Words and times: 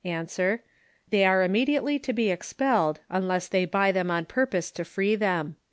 Answer. 0.03 0.63
They 1.11 1.25
are 1.25 1.43
immediately 1.43 1.99
to 1.99 2.11
be 2.11 2.31
expelled, 2.31 3.01
unless 3.07 3.47
they 3.47 3.65
buy 3.65 3.91
them 3.91 4.09
on 4.09 4.25
purpose 4.25 4.71
to 4.71 4.83
free 4.83 5.13
them." 5.15 5.57